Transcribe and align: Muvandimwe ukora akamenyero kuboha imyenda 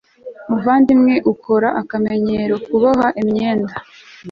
Muvandimwe 0.49 1.15
ukora 1.31 1.67
akamenyero 1.81 2.55
kuboha 2.65 3.07
imyenda 3.21 3.73